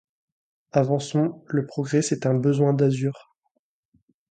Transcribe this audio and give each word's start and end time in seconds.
Avançons. 0.71 1.43
Le 1.45 1.67
progrès, 1.67 2.01
c'est 2.01 2.25
un 2.25 2.33
besoin 2.33 2.73
d'azur. 2.73 3.35